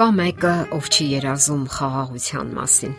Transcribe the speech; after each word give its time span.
Կա 0.00 0.06
մեկը, 0.16 0.50
ով 0.72 0.86
չի 0.88 1.04
երազում 1.10 1.64
խաղաղության 1.74 2.52
մասին։ 2.56 2.92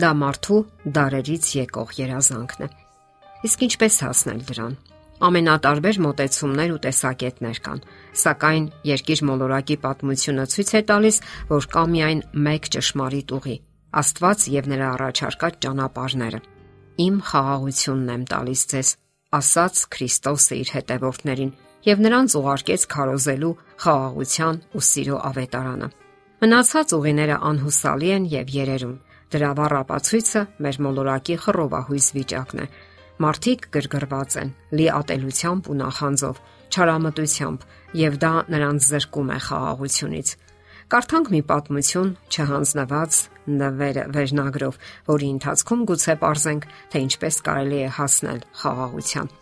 Դա 0.00 0.10
մարդու 0.16 0.60
դարերից 0.96 1.48
եկող 1.52 1.90
երազանքն 1.98 2.62
է։ 2.64 2.68
Իսկ 3.44 3.64
ինչպես 3.66 3.98
հասնել 4.06 4.40
դրան։ 4.48 4.76
Ամենատարբեր 5.28 5.98
մոտեցումներ 6.06 6.72
ու 6.72 6.78
տեսակետներ 6.86 7.60
կան, 7.66 7.82
սակայն 8.22 8.68
երկիր 8.88 9.22
մոլորակի 9.28 9.76
պատմությունը 9.84 10.46
ցույց 10.56 10.72
է 10.72 10.82
տալիս, 10.92 11.20
որ 11.52 11.68
կա 11.76 11.84
միայն 11.92 12.24
մեկ 12.48 12.70
ճշմարիտ 12.72 13.36
ուղի՝ 13.36 13.56
Աստված 14.00 14.48
եւ 14.56 14.72
նրա 14.72 14.88
առաջարկած 14.96 15.60
ճանապարհները։ 15.66 16.40
Իմ 17.04 17.20
խաղաղությունն 17.36 18.16
եմ 18.16 18.26
տալիս 18.32 18.64
ձեզ, 18.72 18.94
ասաց 19.44 19.84
Քրիստոսը 19.92 20.60
իր 20.64 20.74
հետևորդներին 20.80 21.54
եւ 21.92 22.02
նրանց 22.08 22.40
ուղարկեց 22.40 22.90
քարոզելու 22.96 23.54
խաղաղության 23.84 24.64
ու 24.72 24.86
սիրո 24.96 25.22
ավետարանը։ 25.36 25.92
Մնացած 26.36 26.92
ուղիները 26.92 27.36
անհուսալի 27.48 28.08
են 28.12 28.24
եւ 28.28 28.50
երերուն։ 28.52 28.96
Դրա 29.32 29.50
վառ 29.56 29.74
ապացույցը 29.76 30.40
մեր 30.66 30.78
մոլորակի 30.86 31.36
խռովահույս 31.42 32.08
վիճակն 32.16 32.58
է։ 32.60 32.66
Մարդիկ 33.24 33.62
գրգռված 33.72 34.34
են, 34.42 34.50
լի 34.76 34.88
ատելությամբ 34.92 35.70
ու 35.72 35.76
նախանձով, 35.80 36.40
չարամտությամբ, 36.76 37.64
եւ 38.02 38.18
դա 38.20 38.32
նրանց 38.52 38.88
զրկում 38.92 39.30
է 39.32 39.38
խաղաղությունից։ 39.46 40.32
Կարդանք 40.92 41.30
մի 41.32 41.40
պատմություն 41.50 42.10
չհանձնված 42.36 43.20
նվեր 43.56 43.96
վերնագրով, 44.16 44.76
որի 45.08 45.30
ընթացքում 45.36 45.86
գուցե 45.88 46.14
parzենք, 46.20 46.68
թե 46.92 47.02
ինչպես 47.06 47.40
կարելի 47.48 47.80
է 47.80 47.88
հասնել 47.96 48.40
խաղաղության։ 48.60 49.32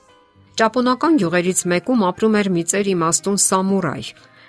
Ճապոնական 0.54 1.18
գյուղերից 1.18 1.60
մեկում 1.74 2.06
ապրում 2.14 2.38
էր 2.38 2.48
մի 2.54 2.62
ծեր 2.70 2.90
իմաստուն 2.95 3.38
սամուրայ, 3.45 4.02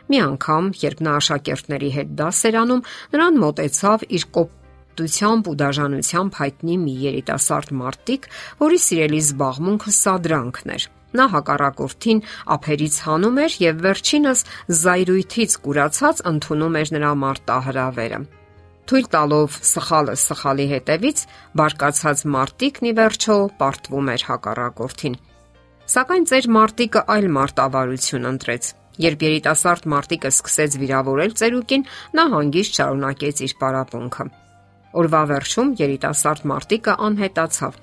Մի 0.05 0.19
անգամ, 0.21 0.67
երբ 0.83 0.99
նա 1.05 1.13
աշակերտների 1.19 1.89
հետ 1.95 2.09
դաս 2.19 2.39
էր 2.49 2.57
անում, 2.61 2.81
նրան 3.15 3.39
մտեցավ 3.41 4.03
իր 4.17 4.25
կոպտությամբ 4.35 5.49
ու 5.49 5.55
դաժանությամբ 5.61 6.37
հայտնի 6.41 6.75
մի 6.83 6.93
երիտասարդ 7.05 7.71
մարտիկ, 7.79 8.27
որի 8.61 8.79
սիրելի 8.85 9.21
զբաղմունքը 9.25 9.95
սադրանքն 9.97 10.75
էր։ 10.75 10.87
Նա 11.15 11.25
հակառակորդին 11.31 12.21
ափերից 12.55 12.95
հանում 13.07 13.37
էր 13.45 13.53
եւ 13.65 13.83
վերջինս 13.85 14.39
զայրույթից 14.85 15.57
կուրացած 15.65 16.23
ընդունում 16.35 16.79
էր 16.81 16.91
նրա 16.95 17.11
մարտահրավերը։ 17.25 18.19
Թույլ 18.85 19.05
տալով 19.15 19.55
սխալը 19.65 20.15
սխալի 20.21 20.65
հետևից, 20.75 21.21
բարկացած 21.57 22.19
մարտիկն 22.35 22.89
ի 22.91 22.91
վերջո 22.99 23.37
պարտվում 23.61 24.11
էր 24.13 24.25
հակառակորդին։ 24.29 25.15
Սակայն 25.95 26.27
ծեր 26.29 26.47
մարտիկը 26.59 27.01
այլ 27.15 27.29
մարտավարություն 27.39 28.29
ընտրեց 28.35 28.69
Երբ 29.03 29.25
երիտասարդ 29.25 29.87
մարտիկը 29.91 30.31
սկսեց 30.31 30.77
վիրավորել 30.81 31.33
ծերուկին, 31.41 31.87
նա 32.15 32.25
հանգիստ 32.35 32.77
շարունակեց 32.79 33.41
իր 33.45 33.55
պարապմունքը։ 33.63 34.27
Օրվա 34.95 35.23
վերջում 35.31 35.73
երիտասարդ 35.81 36.45
մարտիկը 36.51 36.93
անհետացավ։ 37.09 37.81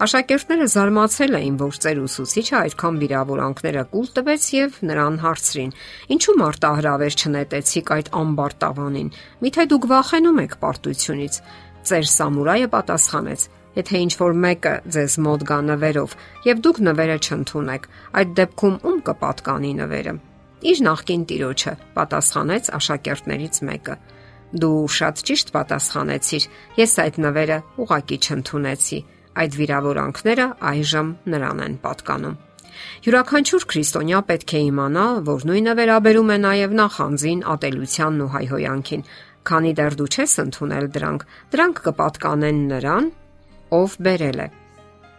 Աշակերտները 0.00 0.66
զարմացել 0.72 1.34
էին, 1.36 1.56
որ 1.60 1.78
ծեր 1.84 1.98
ուսուցիչը 2.00 2.54
այդքան 2.56 3.00
վիրավորանքները 3.00 3.82
կուլ 3.90 4.06
տվեց 4.16 4.46
եւ 4.56 4.78
նրան 4.90 5.18
հարցրին. 5.24 5.74
Ինչու 6.16 6.36
մարտահրավեր 6.40 7.16
չնետեցիք 7.20 7.92
այդ 7.96 8.08
ամբարտավանին։ 8.20 9.10
Միթե 9.44 9.66
դուք 9.72 9.88
վախենում 9.92 10.40
եք 10.44 10.56
պարտությունից։ 10.64 11.38
Ծեր 11.90 12.08
սամուրայը 12.16 12.72
պատասխանեց. 12.76 13.46
Եթե 13.76 14.02
ինչ 14.06 14.14
որ 14.24 14.40
մեկը 14.44 14.74
ձեզ 14.96 15.20
մոտ 15.28 15.46
գա 15.52 15.60
նվերով 15.68 16.16
եւ 16.48 16.64
դուք 16.64 16.82
նվերը 16.88 17.20
չընդունեք, 17.20 17.86
այդ 18.20 18.34
դեպքում 18.40 18.82
ում 18.88 18.98
կպատկանի 19.10 19.72
նվերը։ 19.84 20.18
Իր 20.60 20.80
նախկին 20.84 21.22
տիրոջը, 21.30 21.72
պատասխանեց 21.96 22.66
աշակերտներից 22.76 23.60
մեկը։ 23.64 23.94
Դու 24.60 24.80
շատ 24.92 25.22
ճիշտ 25.30 25.52
պատասխանեցիր։ 25.54 26.46
Ես 26.80 26.92
այդ 27.04 27.18
նվերը 27.24 27.58
ուղակի 27.80 28.18
չընդունեցի։ 28.20 28.98
Այդ 29.40 29.56
վիրավորանքները 29.60 30.46
այժմ 30.70 31.08
նրան 31.32 31.64
են 31.64 31.76
պատկանում։ 31.86 32.36
Յուրաքանչյուր 33.06 33.66
քրիստոնյա 33.72 34.20
պետք 34.30 34.54
է 34.60 34.60
իմանա, 34.68 35.06
որ 35.30 35.44
նույնը 35.48 35.74
վերաբերում 35.80 36.30
է 36.30 36.38
նաև 36.44 36.76
նախանձին, 36.80 37.44
ատելությանն 37.54 38.24
ու 38.24 38.30
հայհոյանքին, 38.36 39.04
քանի 39.50 39.72
դեռ 39.80 39.98
դու 40.00 40.10
չես 40.10 40.38
ընդունել 40.44 40.88
դրանք, 40.96 41.28
դրանք 41.56 41.84
կպատկանեն 41.88 42.64
նրան, 42.74 43.12
ով 43.80 43.96
բերել 44.04 44.44
է։ 44.44 44.48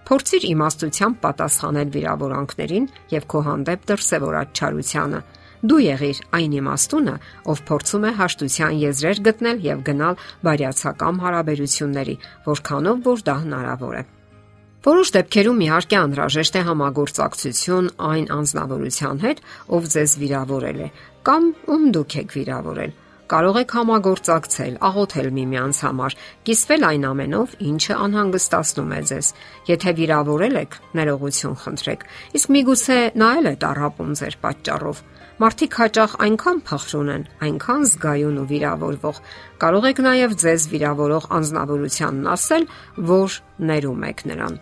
Փորձիր 0.08 0.46
իմաստությամբ 0.52 1.20
պատասխանել 1.26 1.92
վիրավորանքներին 1.96 2.88
եւ 3.14 3.28
քո 3.32 3.42
հանդեպ 3.48 3.84
դրսեւորած 3.92 4.62
չարությանը։ 4.62 5.20
Դու 5.62 5.82
եղիր 5.86 6.22
այն 6.38 6.56
իմաստունը, 6.58 7.14
ով 7.54 7.60
փորձում 7.70 8.08
է 8.10 8.12
հաշտության 8.22 8.80
եզրեր 8.82 9.22
գտնել 9.28 9.62
եւ 9.68 9.84
գնալ 9.92 10.16
բարյացակամ 10.48 11.22
հարաբերությունների, 11.22 12.16
որքանով 12.48 13.06
որ 13.12 13.24
դա 13.30 13.36
հնարավոր 13.44 14.00
է։ 14.02 14.04
Որոշ 14.82 15.12
դեպքերում 15.14 15.62
իհարկե 15.62 15.98
անհրաժեշտ 16.02 16.56
է 16.58 16.62
համագործակցություն 16.72 17.92
այն 18.10 18.26
անznավորության 18.42 19.22
հետ, 19.22 19.46
ով 19.78 19.90
ձեզ 19.94 20.18
վիրավորել 20.24 20.82
է, 20.82 20.90
կամ 21.30 21.48
ում 21.76 21.86
դուք 21.94 22.18
եք 22.26 22.38
վիրավորել 22.42 22.98
կարող 23.32 23.58
եք 23.62 23.74
համագործակցել, 23.78 24.74
աղոթել 24.84 25.28
միմյանց 25.36 25.78
համար, 25.86 26.16
կիսվել 26.48 26.86
այն 26.88 27.06
ամենով, 27.12 27.54
ինչը 27.72 27.96
անհանգստացնում 28.06 28.92
է 28.92 29.00
ձեզ։ 29.12 29.30
Եթե 29.72 29.94
վիրավորել 30.00 30.60
եք, 30.62 30.76
ներողություն 31.00 31.56
խնդրեք։ 31.62 32.04
Իսկ 32.40 32.52
միգուցե 32.56 32.98
նա 33.22 33.30
էլ 33.40 33.48
է 33.48 33.56
տարապում 33.64 34.12
ձեր 34.20 34.36
պատճառով։ 34.44 35.02
Մարդիկ 35.42 35.78
հաճախ 35.82 36.12
այնքան 36.22 36.60
փախրուն 36.68 37.12
են, 37.16 37.24
այնքան 37.48 37.88
զգայուն 37.92 38.42
ու 38.42 38.46
վիրավորվող։ 38.52 39.22
Կարող 39.64 39.88
եք 39.92 40.04
նաև 40.06 40.36
ձեզ 40.44 40.68
վիրավորող 40.76 41.26
անznավորությանն 41.40 42.30
ասել, 42.36 42.68
որ 43.16 43.40
ներում 43.72 44.06
եք 44.12 44.24
նրան։ 44.32 44.60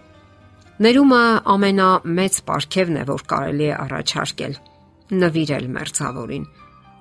Ներումը 0.79 1.23
ամենամեծ 1.57 2.39
պարգևն 2.47 3.01
է, 3.01 3.03
որ 3.09 3.27
կարելի 3.33 3.67
է 3.67 3.75
առաջարկել։ 3.89 4.53
Նվիրել 5.19 5.69
մերձավորին 5.75 6.45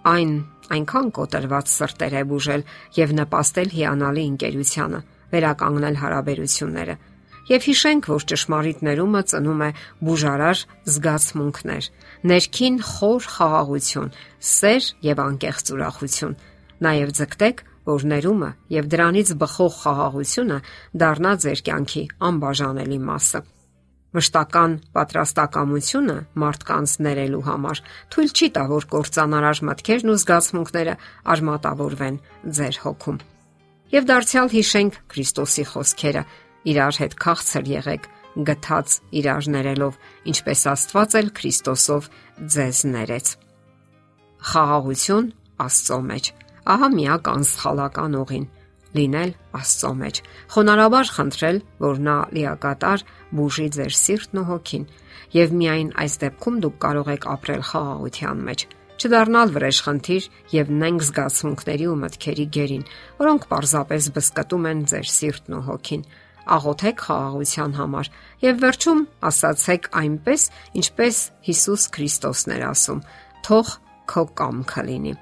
այն 0.08 0.30
այնքան 0.74 1.08
կոտրված 1.18 1.70
սրտեր 1.72 2.16
է 2.18 2.22
բուժել 2.30 2.62
եւ 2.98 3.14
նպաստել 3.18 3.70
հիանալի 3.78 4.24
ընկերությանը, 4.28 5.00
վերականգնել 5.32 5.96
հարաբերությունները։ 6.02 6.96
Եվ 7.48 7.64
հիշենք, 7.64 8.08
որ 8.12 8.24
ճշմարիտ 8.28 8.80
ներումը 8.84 9.22
ծնում 9.32 9.62
է 9.64 9.70
բուժարար 10.04 10.58
զգացմունքներ, 10.92 11.88
ներքին 12.28 12.76
խոր 12.88 13.28
խաղաղություն, 13.38 14.10
սեր 14.52 14.88
եւ 15.08 15.22
անկեղծ 15.24 15.72
ուրախություն։ 15.78 16.38
Նաեւ 16.84 17.14
ձգտեք, 17.18 17.62
որ 17.88 18.08
ներումը 18.12 18.50
եւ 18.76 18.90
դրանից 18.92 19.36
բխող 19.40 19.78
խաղաղությունը 19.82 20.58
դառնա 21.00 21.32
ձեր 21.48 21.62
կյանքի 21.68 22.04
անբաժանելի 22.28 23.00
մասը 23.08 23.48
մշտական 24.18 24.74
պատրաստակամությունը 24.98 26.16
մարդկանց 26.42 26.94
ներելու 27.06 27.42
համար 27.48 27.80
թույլ 28.12 28.30
չի 28.34 28.48
տա 28.58 28.64
որ 28.72 28.86
կործանարար 28.92 29.62
մտքերն 29.68 30.12
ու 30.12 30.18
զգացմունքները 30.22 30.94
արմատավորվեն 31.34 32.20
ձեր 32.58 32.78
հոգում։ 32.84 33.18
Եվ 33.88 34.08
դարձյալ 34.10 34.52
հիշենք 34.52 35.00
Քրիստոսի 35.14 35.64
խոսքերը. 35.72 36.22
իրար 36.68 36.94
հետ 37.00 37.14
քաղցր 37.22 37.64
եղեք, 37.78 38.04
գթած 38.48 38.88
իրար 39.18 39.44
ներելով, 39.54 39.94
ինչպես 40.28 40.60
Աստված 40.74 41.14
էլ 41.22 41.28
Քրիստոսով 41.38 42.08
ձեզ 42.54 42.78
ներեց։ 42.92 43.26
Խաղաղություն 44.50 45.32
Աստծո 45.64 45.98
մեջ։ 46.10 46.30
Ահա 46.68 46.88
միակ 46.98 47.30
անսխալական 47.32 48.18
ուղին 48.18 48.46
լինել 48.98 49.30
Աստծո 49.58 49.92
մեջ։ 50.02 50.22
Խոնարհաբար 50.54 51.12
խնդրել, 51.18 51.60
որ 51.84 52.02
նա 52.08 52.16
լիակատար 52.38 53.06
բուժի 53.38 53.68
ձեր 53.78 53.94
սիրտն 53.98 54.42
ու 54.42 54.48
հոգին, 54.48 54.88
եւ 55.38 55.54
միայն 55.62 55.94
այս 56.04 56.18
դեպքում 56.24 56.58
դուք 56.64 56.76
կարող 56.88 57.14
եք 57.18 57.30
ապրել 57.38 57.64
խաղաղության 57.68 58.44
մեջ 58.48 58.68
չդառնալ 58.98 59.52
վրեժխնդիր 59.54 60.24
եւ 60.50 60.70
նենք 60.74 61.02
զգացմունքների 61.06 61.86
ու 61.86 61.98
մտքերի 62.02 62.46
գերին, 62.56 62.86
որոնք 63.18 63.44
պարզապես 63.52 64.08
բսկտում 64.16 64.64
են 64.70 64.80
ձեր 64.90 65.10
սիրտն 65.14 65.54
ու 65.58 65.62
հոգին։ 65.68 66.02
Աղոթեք 66.48 67.04
խաղաղության 67.06 67.76
համար 67.78 68.10
եւ 68.42 68.60
վերջում 68.64 69.02
ասացեք 69.28 69.88
այնպես, 70.02 70.42
ինչպես 70.82 71.16
Հիսուս 71.48 71.82
Քրիստոսն 71.94 72.54
էր 72.56 72.64
ասում. 72.72 73.02
թող 73.48 73.68
քո 74.08 74.22
կամքը 74.40 74.82
լինի։ 74.88 75.12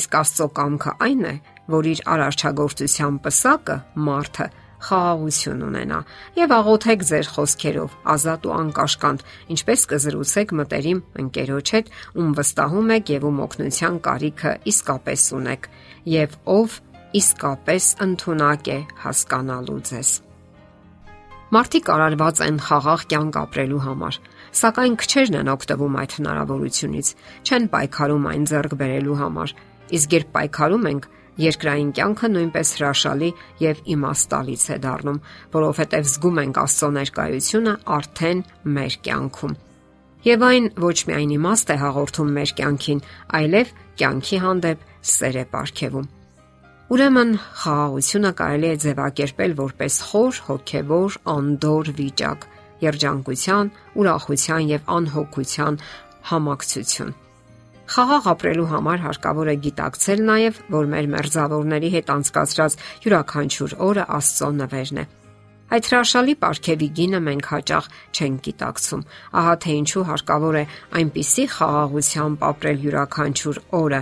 Իսկ 0.00 0.10
Աստծո 0.20 0.46
կամքը 0.56 0.92
այն 1.06 1.24
է, 1.26 1.34
որ 1.74 1.88
իր 1.90 2.02
արարչագործության 2.14 3.20
պսակը 3.24 3.76
մարդը 4.08 4.46
խաղաղություն 4.80 5.64
ունենա 5.66 5.98
եւ 6.38 6.54
աղոթեք 6.56 7.02
ձեր 7.10 7.28
խոսքերով 7.34 7.96
ազատ 8.14 8.46
ու 8.48 8.54
անկաշկանդ 8.56 9.24
ինչպես 9.56 9.84
կզրուցեք 9.90 10.54
մտերիմ 10.60 11.02
ընկերոջ 11.24 11.74
հետ 11.76 11.92
ում 12.16 12.32
վստահում 12.40 12.94
եք 12.96 13.12
եւ 13.16 13.28
ում 13.28 13.44
օգնության 13.44 14.00
կարիքը 14.08 14.54
իսկապես 14.72 15.28
ունեք 15.40 15.70
եւ 16.16 16.40
ով 16.56 16.80
իսկապես 17.20 17.92
ընդունակ 18.08 18.72
է 18.72 18.80
հասկանալու 19.04 19.80
ձեզ 19.90 20.16
Մարդիկ 21.50 21.88
արարված 21.90 22.40
են 22.46 22.58
խաղաղ 22.62 23.00
կյանք 23.10 23.36
ապրելու 23.40 23.78
համար, 23.82 24.18
սակայն 24.54 24.92
քչերն 25.02 25.38
են 25.40 25.48
օգտվում 25.50 25.96
այդ 25.98 26.12
հնարավորությունից, 26.20 27.08
չեն 27.42 27.66
պայքարում 27.72 28.28
այն 28.30 28.44
ձեռք 28.50 28.76
բերելու 28.78 29.16
համար։ 29.18 29.54
Իսկ 29.98 30.14
երբ 30.14 30.30
պայքարում 30.36 30.86
ենք, 30.90 31.08
Երկրային 31.40 31.90
կյանքը 31.96 32.28
նույնպես 32.34 32.70
հրաշալի 32.76 33.30
եւ 33.62 33.82
իմաստալից 33.94 34.64
է 34.74 34.76
դառնում, 34.84 35.18
որովհետեւ 35.56 36.08
զգում 36.10 36.40
ենք 36.42 36.60
Աստծո 36.60 36.90
ներկայությունը 36.96 37.74
արդեն 37.96 38.42
մեր 38.76 38.96
կյանքում։ 39.08 39.58
Եվ 40.20 40.42
այն 40.50 40.66
ոչ 40.84 40.96
միայն 41.08 41.30
իմաստ 41.38 41.70
է 41.72 41.76
հաղորդում 41.80 42.32
մեր 42.36 42.50
կյանքին, 42.60 42.98
այլև 43.40 43.70
կյանքի 44.00 44.40
հանդեպ 44.44 44.82
սեր 45.14 45.38
է 45.40 45.44
ապարգևում։ 45.46 46.10
Ուրեմն 46.90 47.32
խաղաղությունը 47.62 48.30
կարելի 48.40 48.68
է 48.68 48.76
ձևակերպել 48.84 49.56
որպես 49.60 49.98
խոր 50.10 50.40
հոգևոր 50.50 51.18
անդոր 51.30 51.90
վիճակ, 52.00 52.46
երջանկության, 52.84 53.72
ուրախության 54.02 54.70
եւ 54.74 54.94
անհոգության 54.98 55.80
համակցություն։ 56.34 57.19
Խաղաղ 57.90 58.26
ապրելու 58.30 58.66
համար 58.70 59.00
հարկավոր 59.02 59.48
է 59.50 59.54
գիտակցել 59.64 60.20
նաև, 60.26 60.58
որ 60.70 60.90
մեր 60.90 61.06
մերձավորների 61.10 61.88
հետ 61.94 62.10
անցկացրած 62.14 62.74
յուրաքանչյուր 63.02 63.72
օրը 63.86 64.04
Աստծո 64.16 64.50
նվերն 64.60 65.00
է։ 65.02 65.04
Այդ 65.70 65.88
հրաշալի 65.90 66.34
ապարքեվի 66.38 66.88
գինը 66.98 67.20
մենք 67.26 67.48
հաճախ 67.50 67.88
չենք 68.14 68.38
գիտակցում։ 68.46 69.02
Ահա 69.40 69.54
թե 69.64 69.74
ինչու 69.80 70.04
հարկավոր 70.10 70.58
է 70.60 70.64
այնպիսի 71.00 71.46
խաղաղությամբ 71.54 72.44
ապրել 72.50 72.84
յուրաքանչյուր 72.86 73.60
օրը, 73.80 74.00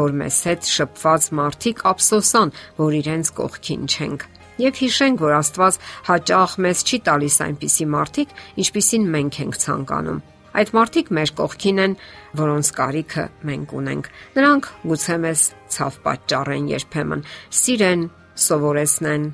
որ 0.00 0.16
մեզ 0.20 0.40
հետ 0.50 0.70
շփված 0.76 1.28
մարդիկ 1.40 1.84
ափսոսան, 1.92 2.52
որ 2.80 2.98
իրենց 3.00 3.32
կողքին 3.40 3.86
չենք։ 3.88 4.26
Եվ 4.60 4.82
հիշենք, 4.84 5.24
որ 5.24 5.38
Աստված 5.40 5.80
հաճախ 6.10 6.58
մեզ 6.68 6.84
չի 6.84 7.00
տալիս 7.08 7.40
այնպիսի 7.48 7.88
մարդիկ, 7.96 8.36
ինչպիսին 8.64 9.08
մենք 9.16 9.40
ենք 9.44 9.60
ցանկանում 9.64 10.20
Այդ 10.50 10.70
մարդիկ 10.74 11.10
մեր 11.14 11.32
կողքին 11.38 11.80
են, 11.84 11.92
որոնց 12.40 12.70
կարիքը 12.80 13.24
մենք 13.50 13.74
ունենք։ 13.80 14.08
Նրանք 14.34 14.68
գուցե 14.90 15.16
մեզ 15.24 15.42
ցավ 15.74 15.98
պատճառեն 16.06 16.70
երբեմն, 16.74 17.24
սիրեն, 17.60 18.02
սովորեցնեն, 18.44 19.26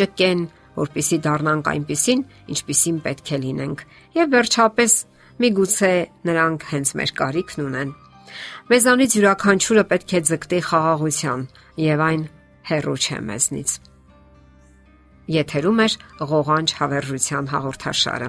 ճկեն, 0.00 0.44
որpիսի 0.74 1.18
դառնանք 1.24 1.70
այնպիսին, 1.74 2.24
ինչպիսին 2.54 3.00
պետք 3.04 3.30
է 3.34 3.38
լինենք։ 3.44 3.84
Եվ 4.18 4.32
վերջապես, 4.34 4.96
միգուցե 5.44 5.92
նրանք 6.30 6.66
հենց 6.74 6.94
մեր 6.98 7.12
կարիքն 7.22 7.64
ունեն։ 7.64 7.92
Մեզանից 8.74 9.14
յուրաքանչյուրը 9.18 9.84
պետք 9.94 10.14
է 10.14 10.20
ձգտի 10.30 10.60
խաղաղության, 10.68 11.44
եւ 11.84 12.04
այն 12.08 12.22
հերո 12.70 12.94
չէ 13.04 13.18
մեզնից։ 13.28 13.74
Եթերում 15.34 15.84
է 15.84 15.88
ղողանջ 16.34 16.74
հավերժության 16.80 17.50
հաղորդաշարը։ 17.54 18.28